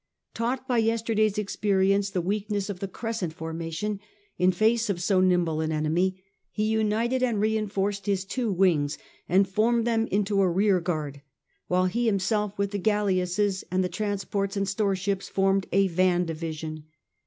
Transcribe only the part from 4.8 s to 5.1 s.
of